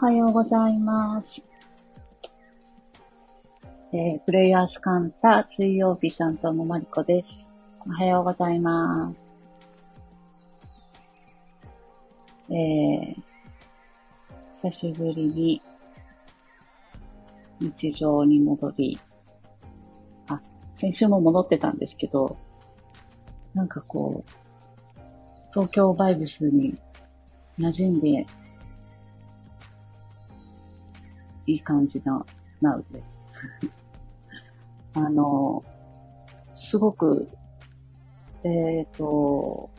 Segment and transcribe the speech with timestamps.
[0.00, 1.42] はようございます。
[3.92, 7.44] えー、プレイヤースカンタ水曜日担当のマリコです。
[7.84, 9.12] おはようございま
[12.48, 12.54] す。
[12.54, 15.62] えー、久しぶりに
[17.58, 19.00] 日常に戻り、
[20.28, 20.40] あ、
[20.76, 22.36] 先週も戻ってたんですけど、
[23.52, 24.30] なんかこう、
[25.52, 26.78] 東京バイブスに
[27.58, 28.26] 馴染んで、
[31.48, 32.24] いい感じな、
[32.60, 33.02] なうで。
[34.94, 35.64] あの、
[36.54, 37.28] すごく、
[38.44, 39.70] えっ、と、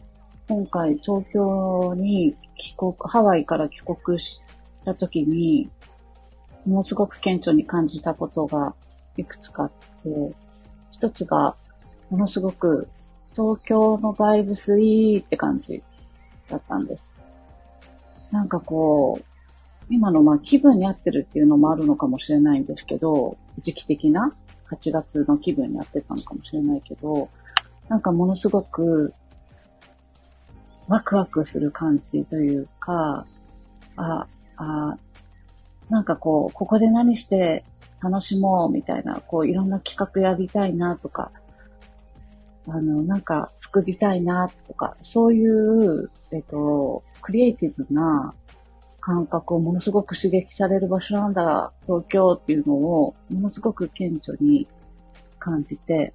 [0.47, 4.41] 今回東京に帰国、ハワイから帰国し
[4.83, 5.69] た時に、
[6.65, 8.73] ものすごく顕著に感じたことが
[9.15, 9.71] いくつかあっ
[10.03, 10.33] て、
[10.91, 11.55] 一つが、
[12.09, 12.87] ものすごく
[13.33, 15.83] 東京のバイブスいいって感じ
[16.49, 17.03] だったんです。
[18.31, 19.28] なんかこう、
[19.89, 24.33] 今のまあ気分に合ってるっていうのもあるのかもしれないんですけど、時期的な
[24.71, 27.29] 8月の気分に合ってたのかもしれないけど、
[27.87, 29.13] なんかものすごく
[30.87, 33.25] ワクワクする感じというか、
[33.95, 34.97] あ、あ、
[35.89, 37.63] なんかこう、ここで何して
[38.01, 41.31] 楽しもうみたいな、こういろんな企画やりたいなとか、
[42.67, 48.33] あの、なんか作りたいなとか、そういう、えっと、クリエイティブな
[49.09, 54.67] 感覚をものすごく刺激される場所なんだ、東京っていうのを、ものすごく顕著に
[55.39, 56.13] 感じて、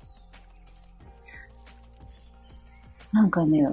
[3.10, 3.66] なんかね、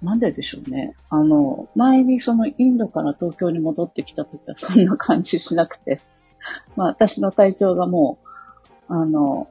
[0.00, 0.94] なんででしょうね。
[1.10, 6.00] あの、前にそのインドから東京に戻ってきた時はそんな感じしなくて、
[6.76, 8.16] まあ私の体調がも
[8.88, 9.48] う、あの、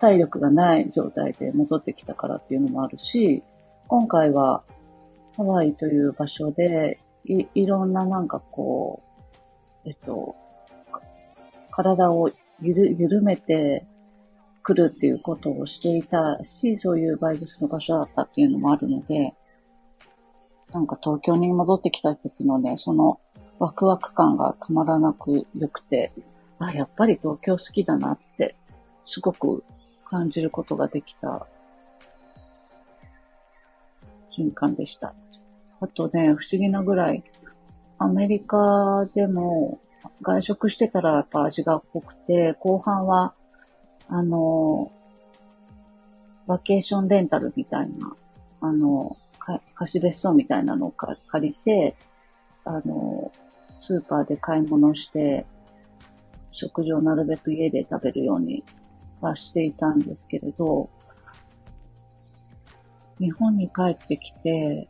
[0.00, 3.44] 体力がない状態で戻ってきたからっていうのもあるし、
[3.86, 4.64] 今回は
[5.36, 9.02] ハワイという場所で、い、いろんななんかこ
[9.84, 10.36] う、えっと、
[11.70, 12.30] 体を
[12.60, 13.86] ゆる、緩めて
[14.62, 19.34] くるっていうことをしていたし、そういうバイブスの場所だったっていうのもあるので、
[20.72, 23.20] なんか東京に戻ってきた時のね、その
[23.58, 26.12] ワクワク感がたまらなく良くて、
[26.58, 28.56] あ、やっぱり東京好きだなって、
[29.04, 29.64] すごく
[30.04, 31.46] 感じることができた
[34.30, 35.14] 瞬間でした。
[35.80, 37.24] あとね、不思議なぐらい、
[37.98, 39.80] アメリカでも
[40.22, 43.34] 外食してたらやっぱ味が濃くて、後半は、
[44.08, 44.90] あの、
[46.46, 48.16] バケーションレンタルみたいな、
[48.60, 51.18] あの、か貸別荘みたいなのを借
[51.48, 51.96] りて、
[52.64, 53.32] あの、
[53.80, 55.46] スーパーで買い物して、
[56.52, 58.64] 食事をなるべく家で食べるように
[59.20, 60.88] はしていたんですけれど、
[63.18, 64.88] 日本に帰ってきて、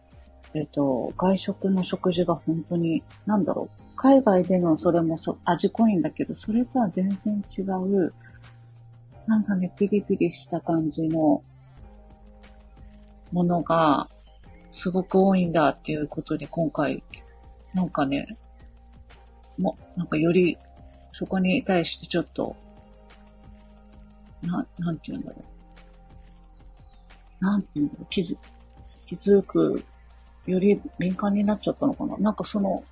[0.55, 8.15] えっと、外食の食事が本当に、なんだろう、海外でのそれもそ味濃いんだけど、それとは全然違う、
[9.27, 11.43] なんかね、ピリピリした感じの
[13.33, 14.09] ものが、
[14.73, 17.03] すごく多いんだっていうことに今回、
[17.73, 18.37] なんかね、
[19.59, 20.59] も、なんかより、
[21.13, 22.57] そこに対してちょっと、
[24.43, 25.37] な、なんて言うんだろ
[27.41, 27.45] う。
[27.45, 28.07] なんて言うんだろう。
[28.11, 28.37] 気づ、
[29.07, 29.85] 気づく、
[30.47, 32.17] より敏感になっちゃったのかな？
[32.19, 32.85] なんかその、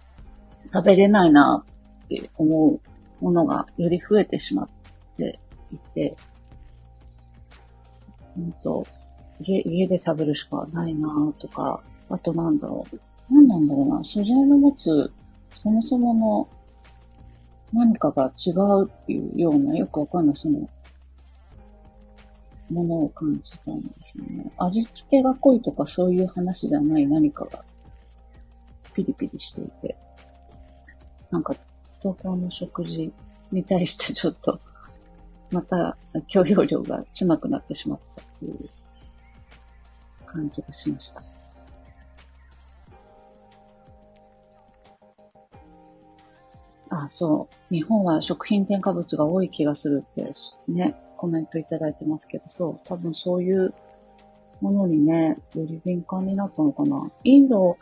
[0.73, 1.65] 食べれないな
[2.05, 2.81] って思う
[3.25, 4.69] ものがより増えてしまっ
[5.17, 5.39] て
[5.73, 6.17] いて、
[8.37, 8.87] うんと、
[9.41, 11.09] 家、家で食べるしかないな
[11.39, 13.35] とか、あとなんだろう。
[13.35, 14.05] なんなんだろうな？
[14.05, 15.13] 素材の持つ、
[15.63, 16.49] そもそもの
[17.73, 20.69] 何かが違うっていうような、よくわかんないその、
[22.71, 24.53] ものを感じたんですよね。
[24.59, 27.65] 味付けが濃いとかそういう話じゃない何かが
[28.95, 29.97] ピリピリしていて、
[31.31, 31.55] なんか
[32.01, 33.13] 東京の食事
[33.51, 34.61] に対してちょっと、
[35.51, 35.97] また
[36.29, 38.69] 許容量が狭くなってしまったっていう
[40.27, 41.23] 感じがしました。
[46.91, 47.75] あ、そう。
[47.75, 50.31] 日本は食品添加物が多い気がするって
[50.69, 53.73] ね、コメントいただいてますけど、そう、多分そういう
[54.61, 57.13] ものにね、より敏感になったのかな。
[57.23, 57.79] インド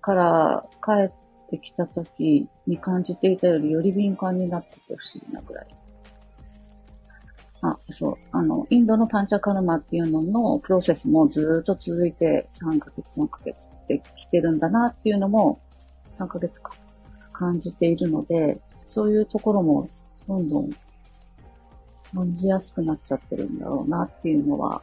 [0.00, 1.12] から帰っ
[1.50, 5.66] てきた時に感じていたよりより敏感になってて不思議なぐらい。
[7.60, 8.16] あ、そう。
[8.32, 15.60] あの、インドのパンチャカルマっていうののプロセスもずっと続いて3ヶ月、4ヶ月って来てるんだなっていうのも
[16.18, 16.72] 3ヶ月か
[17.32, 19.88] 感じているので、そういうところも
[20.26, 20.70] どんどん
[22.14, 24.82] 感じやすくなっちゃってるんだろうなっていうのは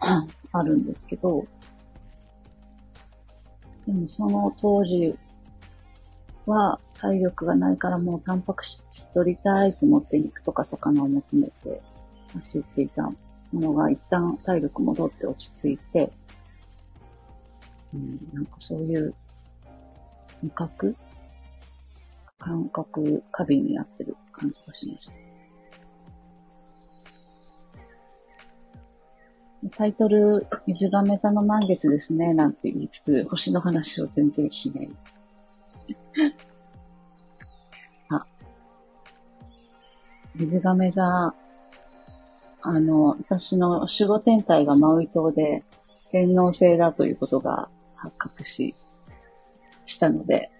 [0.52, 1.46] あるんですけど、
[3.86, 5.16] でもその当時
[6.46, 11.80] は体力がないからもうタンパク質取りたいと思って肉とか魚を求めて
[12.34, 13.16] 走っていたも
[13.52, 16.12] のが一旦体力戻って落ち着いて、
[17.94, 19.14] うん、なんかそういう
[20.42, 20.96] 味覚
[22.38, 25.25] 感覚過敏になってる感じがしました。
[29.70, 34.90] タイトル、水亀座の満月ですね、なんて言いつつ、星の話を全然しない。
[38.10, 38.26] あ、
[40.34, 41.34] 水亀座、
[42.62, 45.64] あの、私の守護天体がマウイ島で
[46.10, 48.74] 天皇星だということが発覚し、
[49.86, 50.50] したので、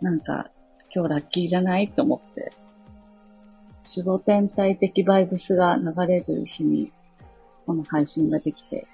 [0.00, 0.50] なんか、
[0.94, 2.52] 今日ラッキーじゃないと思って、
[3.94, 6.92] 守護天体的バイブスが流れる日に、
[7.66, 8.86] この配信ができて、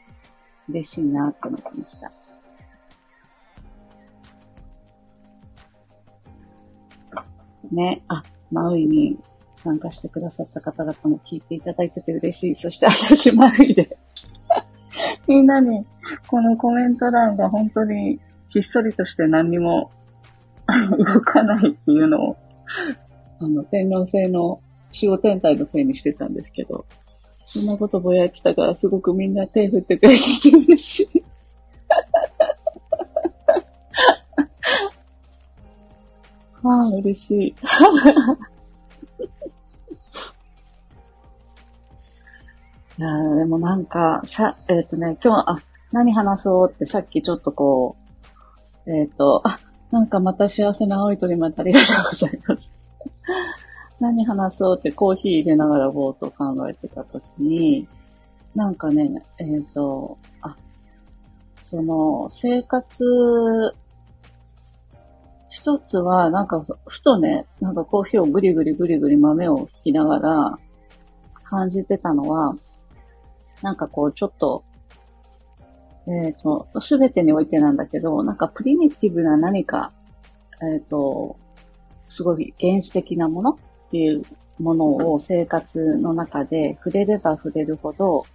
[0.68, 2.12] 嬉しいなって思ってました。
[7.72, 9.18] ね、あ、マウイに
[9.56, 12.54] 参加してくださった方々も聞いていただいてて嬉しい。
[12.54, 13.98] そして私マウイで
[15.26, 15.84] みんなに、
[16.28, 19.90] このコメント欄が本当にひっそりとして何にも
[20.96, 22.36] 動かないっていうのを、
[23.40, 24.60] あの、天皇制の
[24.94, 26.86] 守護天体のせいにしてたんですけど、
[27.50, 31.24] そんなことぼやってたからすごくみんな手振ってくれて嬉しい。
[36.62, 37.54] は あ、嬉しい。
[42.98, 45.56] いやでもなんか、さ、えっ、ー、とね、今日、あ、
[45.90, 47.96] 何話そうってさっきちょっとこ
[48.84, 49.58] う、えっ、ー、と、あ、
[49.90, 52.67] なんかまた幸せな青い鳥までありがとうございます。
[54.00, 57.88] 何話そうってコーヒー入れながらぼーっと考えてたときに、
[58.54, 60.56] なんかね、えっ、ー、と、あ、
[61.56, 63.04] その、生活、
[65.50, 70.58] 一つは、なんか、ふとね、なんかコーヒーをぐりぐりぐりぐり豆を引きながら
[71.44, 72.56] 感じてたのは、
[73.62, 74.64] なんかこう、ちょっと、
[76.06, 79.92] えっ、ー、と、すべてにおいてなんだけど、なんかプリミティブな何か、
[80.62, 81.36] えっ、ー、と、
[82.08, 83.58] すごい原始的なもの
[83.88, 84.22] っていう
[84.58, 88.26] ものを生活の中で触れれば触れるほど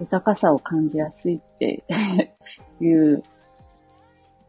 [0.00, 1.84] 豊かさを感じやすいって
[2.80, 3.22] いう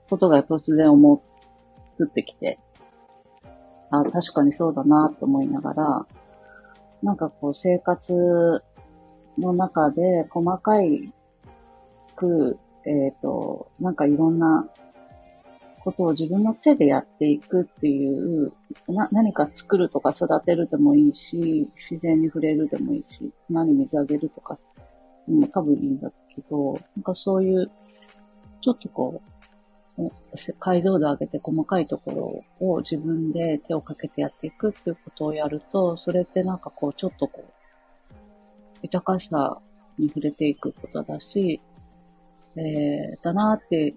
[0.10, 1.22] ことが突然思
[2.04, 2.60] ってきて、
[3.92, 6.08] あ、確かにそうだなと思いながら、
[7.04, 8.64] なんかこう生活
[9.38, 11.14] の中で細かい
[12.16, 14.68] く、えっ、ー、と、なんかいろんな
[15.90, 18.54] ことを自分の手でやっていくっていう、
[18.88, 24.58] な、何か作るとか育てるでもいいし、自然に触れるでもいいし、何水あげるとか
[25.28, 27.72] も多分いいんだけど、なんかそういう、
[28.62, 29.22] ちょっとこ
[29.98, 30.10] う、
[30.60, 38.16] 解像度上げて細かいところを自分で手をかけてやっていくっていうことをやると、それってなんかこう、ちょっとこう、
[38.84, 39.60] 豊かさ
[39.98, 41.62] に触れていくことだし、
[42.56, 43.96] えー、だなって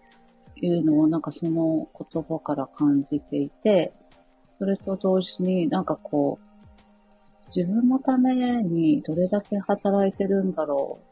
[0.62, 3.92] ていうのをなんかその言葉から感じていて、
[4.57, 6.45] それと同時になんかこう、
[7.54, 11.07] 自分のためにどれだけ働いてるんだろう。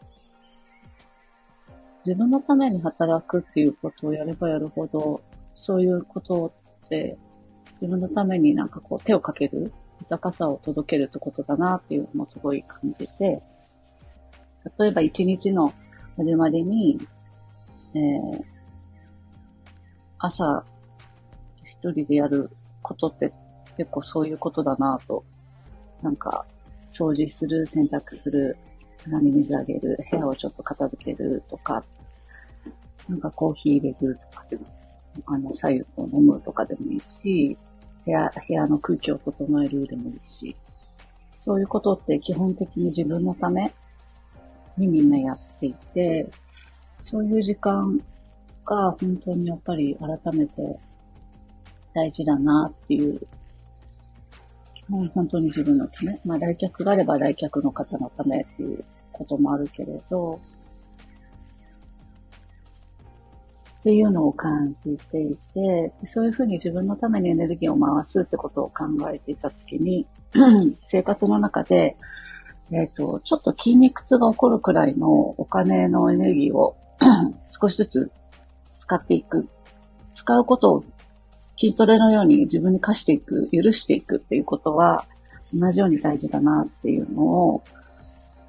[2.07, 5.21] 自分のために働くっていうことをやればやるほど、
[5.54, 6.54] そういうこと
[6.87, 7.19] って
[7.80, 13.42] 自分のためになんかこう手をかける、豊かさを届けるってことだなっていうのもすごい感じて、
[14.78, 15.75] 例えば一日の
[16.16, 17.00] 始まりに、
[17.95, 18.60] えー、
[20.23, 20.62] 朝、
[21.65, 22.50] 一人でやる
[22.83, 23.33] ことって
[23.79, 25.25] 結構そういうことだなぁと。
[26.03, 26.45] なんか、
[26.93, 28.57] 掃除する、洗濯する、
[29.05, 31.83] 花に水あげる、部屋をちょっと片付けるとか、
[33.09, 34.67] なんかコーヒー入れるとかでも、
[35.27, 37.57] あの、左右を飲むとかでもいいし、
[38.05, 40.55] 部屋、部屋の空気を整えるでもいいし、
[41.39, 43.73] そういうことって基本的に自分のため
[44.77, 46.31] にみんなやっていて、
[46.99, 47.99] そういう時間
[48.71, 50.79] が本当にやっぱり改めて
[51.93, 53.21] 大事だなっていう、
[54.89, 60.41] もう本当に自分のため、まあ来客があれば来客の方のためっていうこともあるけれど、
[63.81, 70.07] っていうのを感じていて、そういうふうに自分のためにエネルギーを回すってことを考えていたときに、
[70.87, 71.97] 生活の中で、
[72.71, 76.77] えっ、ー、と、ちょっと筋肉痛が起こるくらいのお金のエネルギーを
[77.49, 78.12] 少しずつ
[78.91, 79.49] 使っていく。
[80.15, 80.85] 使うことを
[81.57, 85.07] 筋トレのように自分に課していく、許していくっていうことは
[85.55, 87.63] 同じように大事だなっていうのを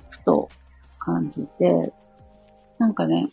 [0.09, 0.49] ふと
[0.97, 1.93] 感じて、
[2.79, 3.29] なんかね、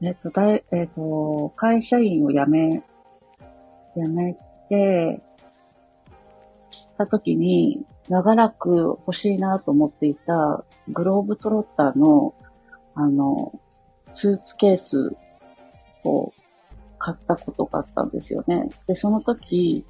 [0.00, 2.82] えっ、と、だい、えっ、と、会社員を辞め、
[3.96, 4.36] 辞め
[4.68, 5.20] て、
[6.98, 12.34] た時に、長らく欲しいなと思っていたグローブトロッターの、
[12.94, 13.52] あの、
[14.14, 15.16] スーツケース
[16.04, 16.32] を
[16.98, 18.68] 買ったことがあったんですよね。
[18.86, 19.84] で、その時、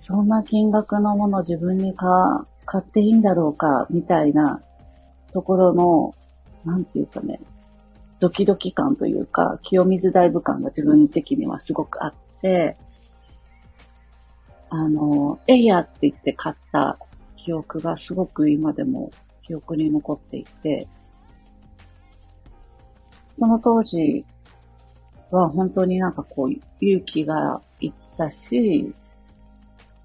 [0.00, 4.60] そんな金額のもの自分に買っていいんだろうか、みたいな
[5.32, 6.14] ところの、
[6.64, 7.40] なんていうかね、
[8.18, 12.76] ドキドキ感というか、清水大部感が自分的にはすごくあって、
[14.68, 16.98] あの、エイヤーって言って買った
[17.36, 19.10] 記憶がすごく今でも
[19.42, 20.86] 記憶に残っていて、
[23.40, 24.26] その当時
[25.30, 26.52] は本当になんかこう
[26.84, 28.92] 勇気がいったし、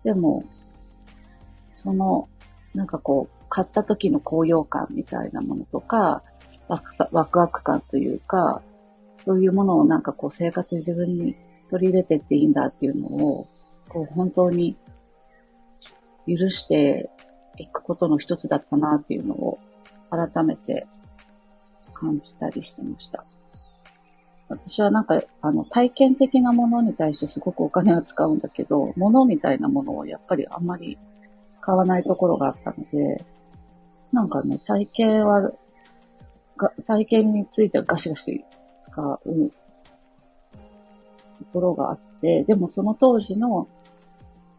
[0.06, 0.46] でも、
[1.76, 2.30] その、
[2.74, 6.24] なんかこう、買った時の高揚感みたいなものとか、
[6.70, 8.62] ワクワクワク感というか、
[9.26, 11.36] そういうものをなんかこう生活に自分に
[11.70, 13.48] 取り入れてっていいんだっていうのを、
[13.90, 14.78] こう本当に
[16.26, 17.10] 許して
[17.58, 19.60] いくことの一つだったなっていうのを
[20.10, 20.88] 改めて
[21.96, 23.26] 感じたりしてました。
[24.48, 31.00] 私はなんか、あの、体験的なものに対してすごくお金を使うんだけど、物みたいなものをやっぱりあんまり
[31.62, 33.26] 買わないところがあったので、
[34.12, 35.52] なんかね、体験は
[36.58, 38.46] が体験についてはガシガシ
[38.92, 39.52] 使う
[41.40, 43.68] ところがあって、でもその当時の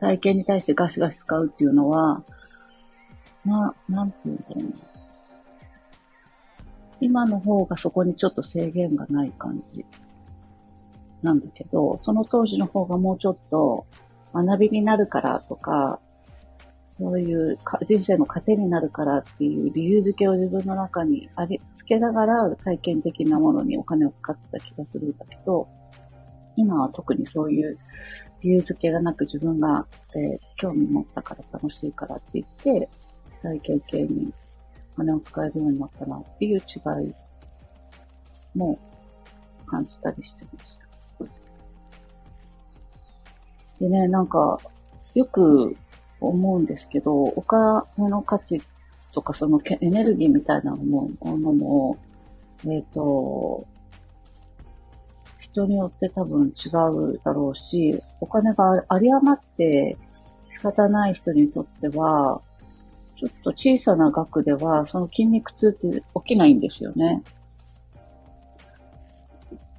[0.00, 2.22] 体験に対してガシガシ使うっていうのは、
[3.44, 4.95] な、なんていうんだろうな。
[7.00, 9.84] 今の方がそこにちょっと制限がない感じ。
[11.22, 13.86] なんだけど、その当時の方がもうちょっと
[14.32, 16.00] 学びになるからとか、
[16.98, 25.68] そういう人生の糧になるからっていう理由付けを自分の中にあり、つけながら体験的なものにお金を使ってた気がするんだけど、
[26.56, 27.78] 今は特にそういう
[28.40, 32.88] 理由付けがなく自分が、えー、興味持ったから楽しいからって言って、
[33.42, 34.32] 体験系に
[34.96, 36.60] 金を使えるようになったなっていう違
[37.04, 37.14] い
[38.56, 38.78] も
[39.66, 40.86] 感じたりしてました。
[43.80, 44.58] でね、なんか、
[45.14, 45.76] よく
[46.20, 48.62] 思うんですけど、お金の価値
[49.12, 51.98] とかそのエネルギーみたいなものも、
[52.64, 53.66] えっ、ー、と、
[55.40, 56.68] 人によって多分違
[57.14, 59.96] うだろうし、お金が有り余って
[60.52, 62.40] 仕方ない人にとっては、
[63.18, 67.22] ちょっと小さな額では、その筋肉痛って起きないんですよね。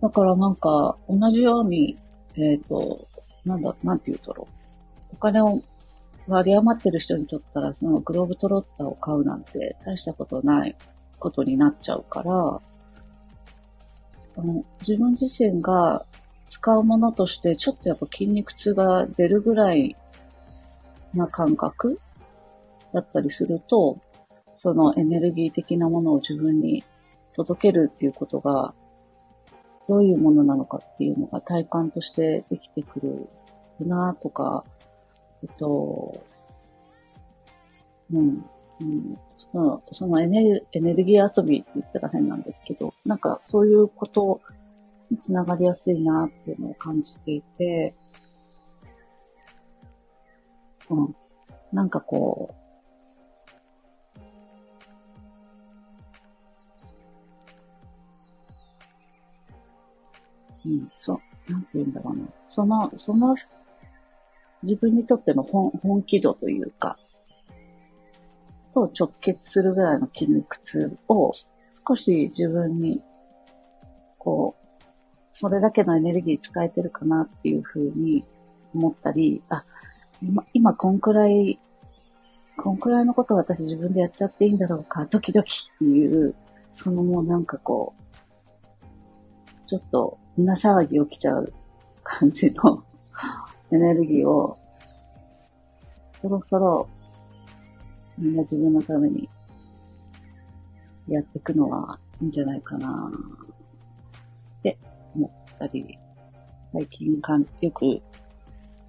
[0.02, 1.98] だからなんか、同じように、
[2.36, 3.08] えっ、ー、と、
[3.46, 4.48] なんだ、なんて言うだろ
[5.12, 5.14] う。
[5.14, 5.62] お金を
[6.28, 10.76] 割り余ってる人にとったら、そのグローブトロッターを買うなんて大したことない
[11.20, 12.62] ことになっちゃうから、
[14.38, 16.06] あの自分自身が
[16.50, 19.96] 使うものとしてちょっとやっぱ筋肉痛が出るぐらい
[21.14, 22.00] な感覚
[22.94, 24.00] だったりすると、
[24.56, 26.84] そのエネルギー的なものを自分に
[27.36, 28.74] 届けるっていうことが、
[29.88, 34.66] どういうものなのかっていうのが体感としてできてくるなとか、
[35.44, 36.22] えっと、
[38.12, 38.46] うん、
[38.82, 39.18] うん、
[39.52, 44.42] そのそのエネルエネルギー遊びって言ったら変なんですけど、なんかそういうこと
[45.10, 47.96] につながりやすいなっていうのを感じていて、
[50.90, 51.16] うん、
[51.72, 52.67] なんかこう、
[60.68, 62.26] うん、そう、なんて言うんだろうな。
[62.48, 63.36] その、その
[64.64, 66.98] 自分にとっての本本気度というか、
[68.74, 71.32] と直結するぐらいの筋肉痛を
[71.88, 73.02] 少し自分に、
[74.20, 74.78] こう、
[75.34, 78.26] それだけのエネルギー使えてるかなっていうふうに
[78.74, 79.66] 思ったり、あ、
[80.22, 81.60] 今、今こんくらい、
[82.58, 86.36] こんくらいのことを私自分でやっちゃっていいんだろうか、ドキドキっていう、
[86.76, 91.52] そのもうなんかこう、ちょっと胸騒ぎ起きちゃう
[92.04, 92.84] 感じの
[93.72, 94.58] エネルギーを、
[96.22, 96.88] そろそろ、
[98.18, 99.28] みんな自分のために、
[101.08, 103.12] やっていくのはいいんじゃないかな
[104.60, 104.78] って
[105.16, 105.98] 思ったり、
[106.74, 108.02] 最近かん、よく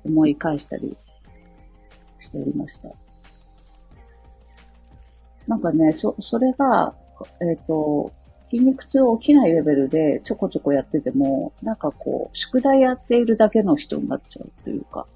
[0.04, 0.96] 思い返したり
[2.20, 2.90] しておりました。
[5.46, 6.94] なんかね、そ、それが、
[7.40, 8.12] えっ、ー、と、
[8.50, 15.06] 筋肉痛起きないレベルでちょこちょこやってても、なんかこう、宿題やっているだけの人になっちゃうというか、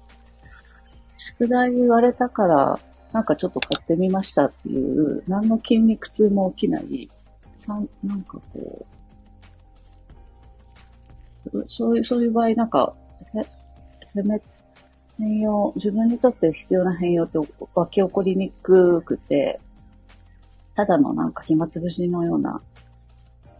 [1.17, 2.79] 宿題言われたから、
[3.11, 7.09] なんかちょっと買ってみましたっていう、何の筋肉痛も起きない、
[7.67, 7.87] なん
[8.23, 8.85] かこ
[11.53, 12.95] う、そういう、そういう場合、なんか、
[15.17, 17.37] 変容、自分にとって必要な変容って
[17.75, 19.59] 湧き起こりにくくて、
[20.75, 22.61] ただのなんか暇つぶしのような、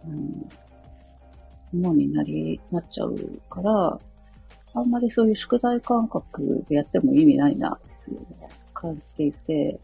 [0.06, 3.16] うん、ものになり、なっちゃう
[3.50, 3.98] から、
[4.74, 8.26] あんまりそういう宿題感覚でやっても意味ないなっていう
[8.72, 9.80] 感じていて、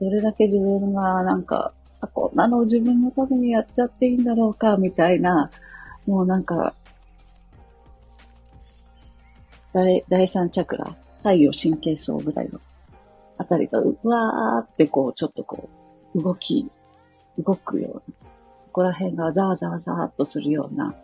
[0.00, 5.50] どれだけ自分がなんか、あ、こんなの自分のためにやっちゃっていいんだろうか、みたいな、
[6.06, 6.74] もうなんか、
[9.72, 12.60] 第第三チャクラ、太陽神経層ぐらいの
[13.38, 15.68] あたりが、うわーってこう、ちょっとこ
[16.14, 16.70] う、動き、
[17.38, 18.25] 動くような、
[18.76, 20.94] こら辺がザーザーザーっとするような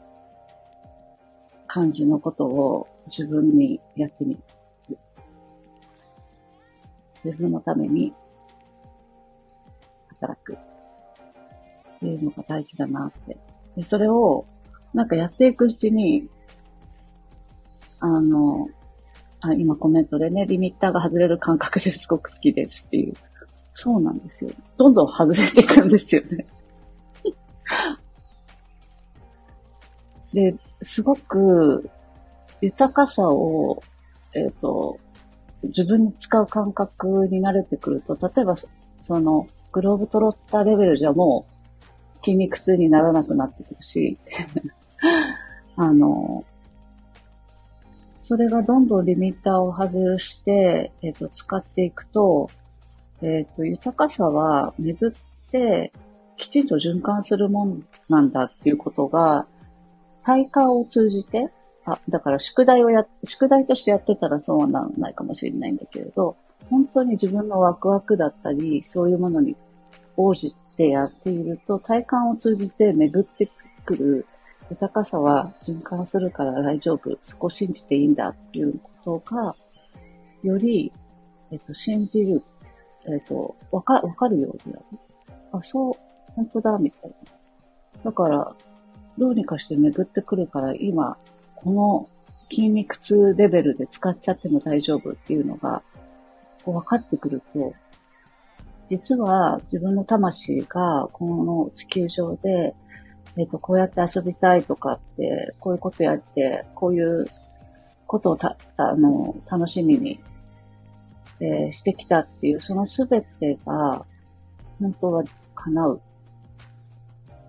[1.67, 4.99] 感じのことを自分にやってみる。
[7.25, 8.13] 自分のために
[10.21, 10.53] 働く。
[10.53, 10.57] っ
[12.01, 13.39] ていうのが大事だなって。
[13.75, 14.45] で、それを、
[14.93, 16.29] なんかやっていくうちに、
[18.01, 18.69] あの、
[19.41, 23.15] あ今コメントでね、リミッターが外れる感覚ですごく好きですっていう。
[23.77, 24.51] そうなんですよ。
[24.77, 26.47] どんどん外れていくんですよね。
[30.33, 31.91] で、すごく
[32.61, 33.83] 豊かさを、
[34.35, 34.99] えっ、ー、と、
[35.65, 38.69] 自分に使う感覚に慣れてくると、例えば、そ
[39.21, 41.47] の、グローブトロッターレベルじゃも
[42.21, 44.19] う筋肉痛にならなくなってくるし、
[45.77, 46.45] あの、
[48.21, 52.51] それがどんどんリミッターを外して、えっ、ー、と、使っていくと、
[53.23, 55.15] えっ、ー、と、豊かさは巡っ
[55.51, 55.93] て、
[56.43, 59.47] きちんと循環するもんなんだっていうことが、
[60.25, 61.51] 体感を通じて、
[61.85, 66.37] あ、だから宿題をや、宿題としてやってたらそうならないかもしれないんだけれど、
[66.69, 69.55] 本当に自分のワクワクだったり、そういうものに
[70.17, 73.49] 応じてやっていると、体感を通じて巡って
[73.85, 74.27] くる
[74.71, 77.17] 豊かさは循環するから大丈夫。
[77.23, 79.55] そこ信じていいんだっていうことが、
[80.43, 80.93] より、
[81.53, 82.43] えっと、信じる、
[83.07, 84.85] えっと、わか、わかるようになる。
[85.53, 85.95] あ、そう、
[86.37, 87.17] 本当だ、みたいな。
[88.05, 88.55] だから、
[89.19, 91.17] どうにかして巡ってくるから、今、
[91.57, 92.09] この
[92.51, 95.83] 筋肉痛レベルで使っちゃっても大丈夫っていうのが、
[96.65, 97.75] こう分かってくると、
[98.87, 102.75] 実は自分の魂がこの地球上で
[103.39, 107.27] えっ、ー、と、こうやって遊びたいとかって、こういうことやって、こういう
[108.07, 110.21] ことをた、あの、楽しみに、
[111.41, 114.05] えー、してきたっていう、そのすべてが、
[114.81, 116.01] 本当は叶う。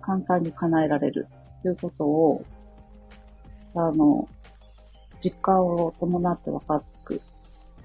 [0.04, 1.26] 簡単に叶えられる
[1.62, 2.44] ということを、
[3.74, 4.28] あの、
[5.22, 7.20] 実感を伴って分かく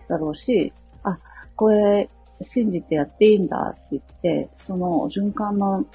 [0.10, 1.17] だろうし、あ、
[1.55, 2.10] これ
[2.43, 5.86] 信じてやっていいんだって言って、その循環の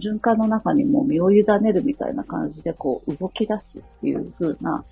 [0.00, 4.84] 循環の中にも身を委ねるみたいな感じでこう動き出すっていう風な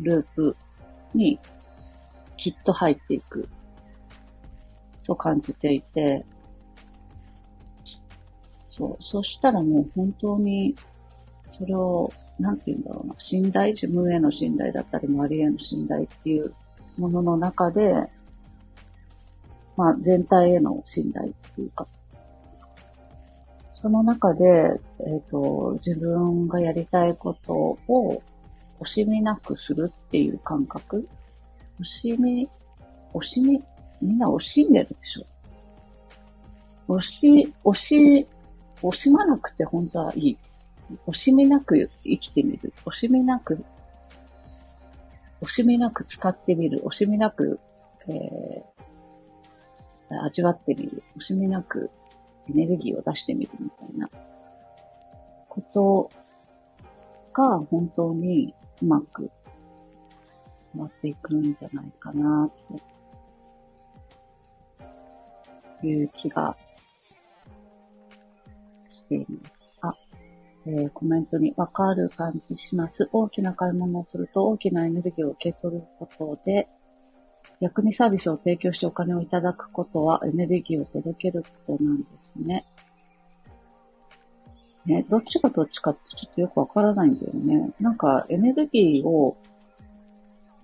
[0.00, 0.56] ループ
[1.14, 1.38] に
[2.36, 3.48] きっと入っていく
[5.04, 6.24] と感じていて、
[8.70, 10.74] そう、そしたらもう本当に
[11.44, 16.54] それを、なんて言うんだろうな、信頼、自分への信頼だったり、周りへの信頼っていう
[16.96, 18.08] ものの中で、
[19.76, 21.86] まあ全体への信頼っていうか、
[23.82, 28.22] その中で、えっ、ー、と、自分がやりたいことを
[28.80, 31.08] 惜しみなくするっていう感覚。
[31.80, 32.48] 惜しみ、
[33.14, 33.62] 惜しみ、
[34.00, 35.24] みんな惜しんでるでしょ。
[36.88, 38.26] 惜し、惜し、
[38.82, 40.38] 惜しまなくて本当はいい。
[41.06, 42.72] 惜しみなく生きてみる。
[42.84, 43.64] 惜しみなく、
[45.42, 46.82] 惜しみなく使ってみる。
[46.84, 47.60] 惜しみなく、
[48.08, 51.02] えー、味わってみる。
[51.18, 51.90] 惜しみなく
[52.48, 54.08] エネルギーを出してみるみたいな
[55.48, 56.10] こと
[57.32, 59.30] が本当にうまく
[60.76, 62.50] 回っていくんじゃないかなっ
[65.80, 66.56] ていう気が
[69.10, 69.52] ています。
[69.82, 69.94] あ、
[70.66, 73.08] えー、コメントにわかる感じします。
[73.12, 76.68] 大きな買い物をすると大きなエネルギーを受け取ることで、
[77.60, 82.64] 逆にサービスを提供してお金をいただくことはエネルギーを届けることなんですね。
[84.86, 87.72] ね、どっちがどっちかってちょっとよくわからないんだよね。
[87.80, 89.36] なんかエネルギーを、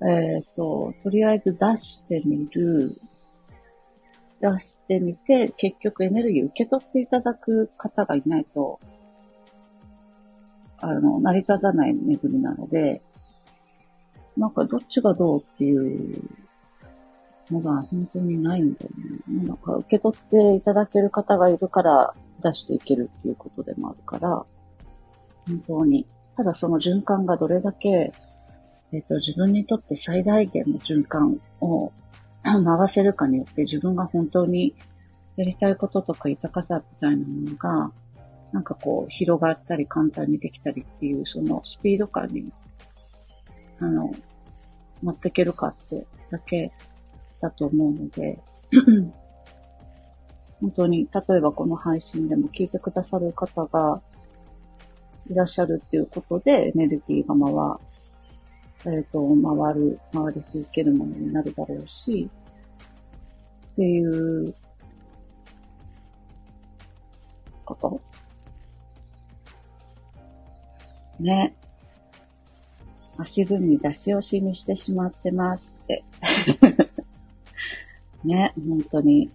[0.02, 2.98] えっ、ー、と、とりあえず出してみる。
[4.40, 8.80] 出してみて、結局エネルギー受け取っていただく方がいないと、
[10.78, 13.02] あの、成り立たない巡りなので、
[14.36, 16.22] なんかどっちがどうっていう
[17.50, 18.90] のが本当にないんだよ
[19.28, 19.46] ね。
[19.46, 24.44] なんか受け取っていただける方がいるから出していけるっていうことでもあるから、
[25.46, 26.04] 本当に
[26.36, 28.12] ただその循環がどれだけ、
[28.92, 31.92] えっ、と、自分にとって最大限の循環を
[32.64, 34.74] 回せるかによって自分が本当に
[35.36, 37.92] やりたいこととか豊かさみたいなものが、
[38.52, 42.52] なんかこう、広がったり簡単にできたりっていう、そのスピード感に、
[43.80, 44.10] あの、
[45.02, 46.72] 持っていけるかってだけ
[47.40, 48.38] だと思うので、
[50.60, 54.00] 本当に、例えばこの配信でも聞いてくださる方が
[55.28, 57.85] いらっしゃるっていうことで、エネルギーが回、
[58.84, 62.28] えっ、ー、と、回る、回り続けるものになるだろうし、
[63.72, 64.54] っていう
[67.66, 68.00] こと？
[71.20, 71.54] ね。
[73.18, 76.04] 足踏み出し惜しみしてしまってますって。
[78.24, 79.30] ね、本当に。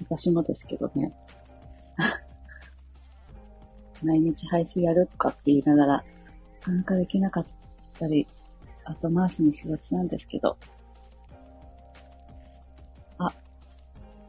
[0.00, 1.12] 私もですけどね。
[4.02, 6.04] 毎日配信やるとかって言いながら、
[6.60, 7.46] 参加できなかっ
[7.98, 8.26] たり、
[8.88, 10.56] 後回しにしがちなんですけど。
[13.18, 13.32] あ、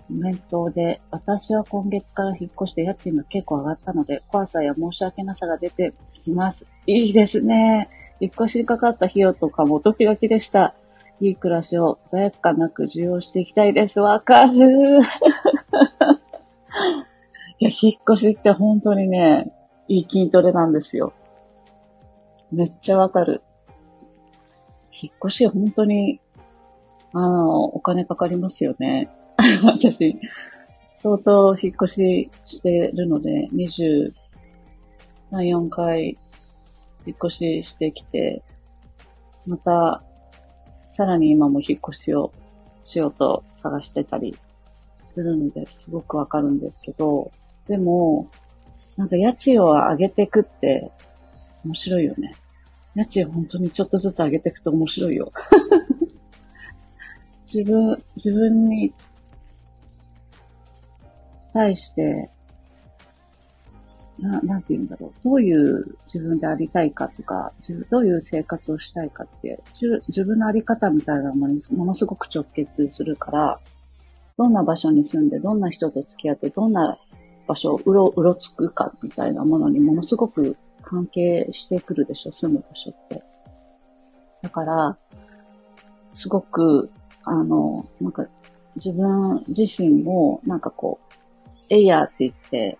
[0.07, 5.93] コメントで、私は今月から引っ越して家賃が結構上がったので、怖さや申し訳なさが出て
[6.23, 6.65] きます。
[6.87, 7.89] いいですね。
[8.19, 10.75] 引っ越しにかかった費用とかもドキドキでした。
[11.21, 13.99] いい暮らしを罪悪感なく受容していきたいです。
[13.99, 15.01] わかる
[17.59, 19.51] いや、引っ越しって本当にね、
[19.87, 21.13] いい筋トレなんですよ。
[22.51, 23.41] めっちゃわかる。
[25.01, 26.19] 引っ越し本当に、
[27.13, 29.09] あの、お金かかりますよね。
[29.63, 30.19] 私、
[31.01, 34.11] 相当引っ越ししてるので、23、
[35.31, 36.17] 4回
[37.05, 38.43] 引っ越ししてきて、
[39.45, 40.03] また、
[40.97, 42.33] さらに今も引っ越しを
[42.85, 44.37] しようと探してたり
[45.13, 47.31] するので、すごくわかるんですけど、
[47.67, 48.27] でも、
[48.97, 50.91] なんか家賃を上げていくって
[51.63, 52.33] 面白いよね。
[52.99, 55.31] 家賃本当にちょっとずつ上げていくと面白いよ。
[57.51, 58.93] 自分、自分に
[61.53, 62.29] 対して
[64.19, 65.11] な、なんて言うんだろう。
[65.23, 67.53] どういう自分でありたいかとか、
[67.89, 69.63] どういう生活をしたいかって、
[70.09, 73.59] 自分のあり方みたいなものにものすごく直結するから、
[74.37, 76.99] どんな場所に住んで、どんな人と付き合って、どんな
[77.47, 80.57] 場所をうろ、うろつくかみたいなものにものすごく
[80.89, 83.21] 関係してくるでしょ、住む場所って。
[84.41, 84.97] だから、
[86.15, 86.89] すごく、
[87.23, 88.25] あの、なんか、
[88.75, 91.13] 自分自身も、なんかこう、
[91.69, 92.79] エイヤーって言って、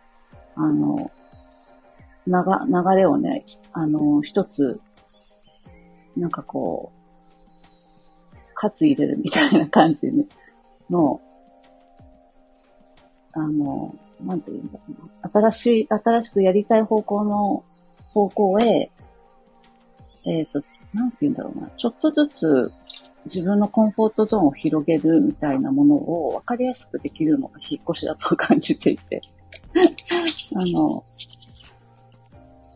[0.56, 1.12] あの、
[2.26, 4.82] 流、流れをね、あの、一つ、
[6.18, 10.08] なんかこう、カツ入れるみたいな感じ
[10.90, 11.22] の、
[13.34, 15.42] あの、なんて言うんだろうな。
[15.42, 17.64] 新しい、新しくやりたい方向の
[18.14, 18.92] 方向へ、
[20.26, 21.70] えっ、ー、と、なんて言うんだろうな。
[21.78, 22.72] ちょっとずつ
[23.26, 29.22] 自分のコンフォートゾーンを広げるみたいなものを分かりやすくできるのが引っ越しだと感じていて。
[30.56, 31.04] あの、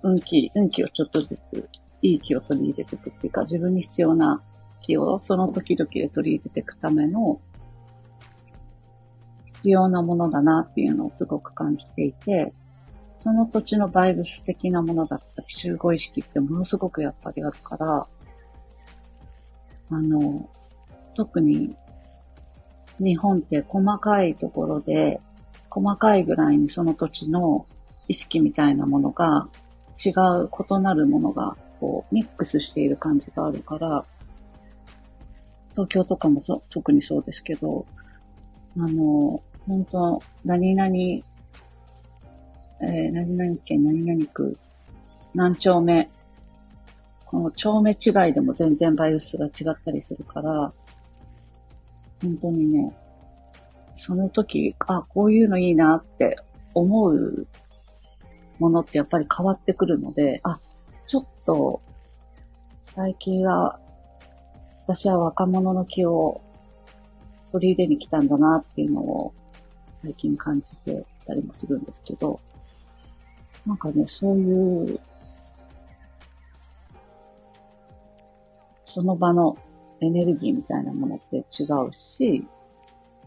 [0.04, 1.70] 運気、運気をちょっとずつ、
[2.02, 4.44] いい気を取り入れていくっていうか、自分に必要な
[4.82, 7.40] 気をその時々で取り入れていくための、
[9.56, 12.54] 必要なものだなっていうのをすごく感じていて、
[13.24, 18.06] その土地のバイブス的なものだったり、集合意識ってものすごくやっぱりあるから、
[19.92, 20.50] あの、
[21.16, 21.74] 特に
[23.00, 25.22] 日本って細かいところで、
[25.70, 27.66] 細かいぐらいにその土地の
[28.10, 29.48] 意識みたいなものが
[30.06, 30.10] 違
[30.42, 34.04] う、異なるものが、こう、ミックスしている感じがあるから、
[35.72, 37.86] 東京とかもそ特にそうですけど、
[38.78, 41.24] あの、本当何々、
[42.82, 44.58] えー、何々県、何々区、
[45.34, 46.10] 何丁目、
[47.26, 50.74] この丁目違いでも全然バイオスが違ったりするから、
[52.22, 52.96] 本当にね、
[53.96, 56.38] その時、あ、こういうのいいなって
[56.74, 57.48] 思う
[58.60, 60.60] ものってやっぱり変わってくるので、あ、
[61.08, 61.82] ちょっと、
[62.96, 63.80] 最近は、
[64.86, 66.42] 私は若者の気を
[67.52, 69.34] 取り入れに来たんだなっていうのを
[70.02, 72.40] 最近感じてたりもするんですけど、
[73.66, 75.00] なんかね、そういう、
[78.86, 79.58] その場の
[80.02, 82.46] エネルギーみたいなものって違うし、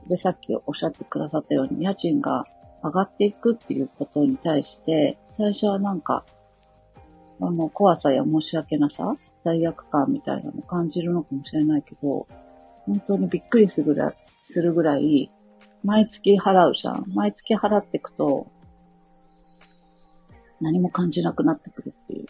[0.08, 2.44] で、さっきおっしゃってくださったように、家賃が
[2.84, 6.24] 上がっていくっていうことに対して、最初はなんか、
[7.40, 12.26] あの、怖さや申し訳なさ、罪悪感みたいなのを感じるのかもしれないけど、
[12.86, 15.30] 本当にびっくりするぐらい、するぐらい、
[15.82, 17.04] 毎月払うじゃん。
[17.14, 18.46] 毎月払っていくと、
[20.60, 22.26] 何も感じなくなってくるっていう。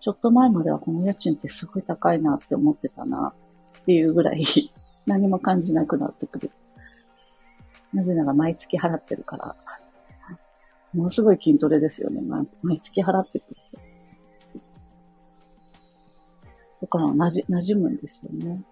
[0.00, 3.34] ちょっと前まではこの家賃ってすごい高いなって思ってたな
[3.82, 4.44] っていうぐらい
[5.04, 6.50] 何も感じなくなってくる。
[7.92, 9.56] なぜなら毎月払ってるから。
[10.94, 12.22] ものすごい筋トレですよね。
[12.62, 13.56] 毎月払ってくる。
[16.80, 18.62] だからなじ、馴染むんですよね。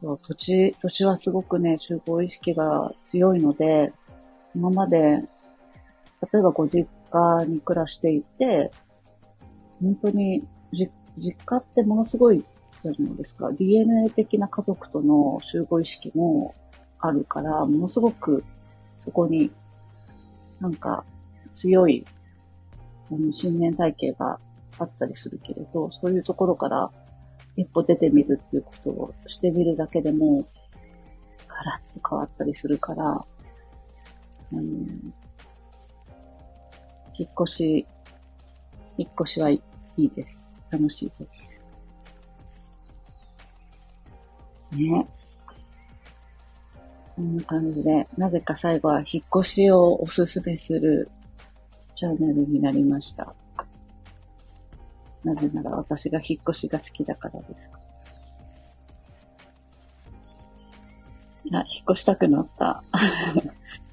[0.00, 3.92] そう、土地、土地はすごくね、集合意識が強いので、
[4.54, 8.70] 今まで、例えばご実家に暮らしていて、
[9.80, 12.44] 本当にじ実家ってものすごい
[12.82, 13.50] じゃないですか。
[13.52, 16.54] DNA 的な家族との集合意識も
[17.00, 18.44] あるから、ものすごく
[19.04, 19.50] そこに
[20.60, 21.04] なんか
[21.52, 22.04] 強い
[23.10, 24.38] あの信念体系が
[24.78, 26.90] あったりするけれど、そういうところから
[27.56, 30.46] 一歩出てみるっていうことをしてみるだけでも、
[31.48, 33.26] ガラッと変わったりするから、あ
[34.52, 34.60] の、
[37.18, 37.86] 引っ越し、
[38.96, 39.60] 引っ越しはい
[39.96, 40.56] いです。
[40.70, 41.26] 楽しいで
[44.70, 44.76] す。
[44.76, 45.06] ね。
[47.16, 51.10] こんな感じで、なぜか最後は引っ越しをおすすめする
[51.96, 53.34] チャンネルになりました。
[55.24, 57.70] なぜなら私が引っ越しが好きだからです。
[61.44, 62.82] いや、引っ越したくなった。
[63.34, 63.44] 引っ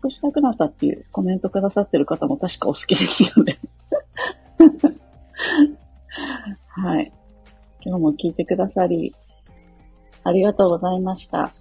[0.07, 3.59] 越したくなったっていうコメントくださってる方も確かお好きですよね。
[6.67, 7.11] はい。
[7.81, 9.15] 今日も聞いてくださり、
[10.23, 11.51] ありがとうございました。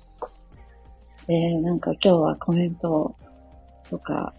[1.28, 3.14] えー、なんか今日はコメント
[3.88, 4.34] とか、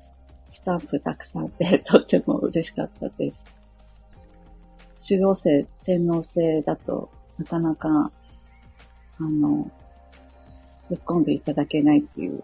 [0.54, 3.55] スタンプたくさんで、とっても嬉しかったです。
[5.08, 8.12] 修行生、天皇制だとなかなか、
[9.20, 9.70] あの、
[10.90, 12.42] 突っ込んでいただけないっていう、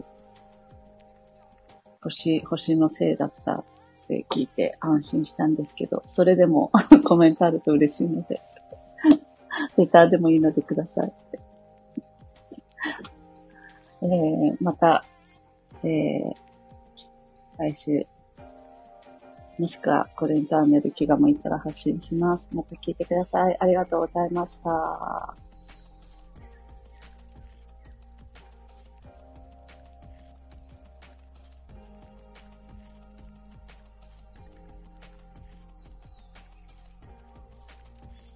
[2.02, 3.66] 星、星のせいだったっ
[4.08, 6.72] て聞いて安心したんですけど、それでも
[7.04, 8.44] コメントあると嬉しいので
[9.78, 11.14] レターでもいいのでください。
[14.04, 15.04] えー、また、
[15.84, 16.34] えー、
[17.58, 18.06] 来週、
[19.62, 22.44] もしくはコレンターネル気が向いたら発信します。
[22.52, 23.56] また聞いてください。
[23.60, 25.51] ありがとうございました。